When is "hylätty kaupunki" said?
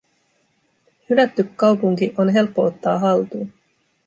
1.09-2.13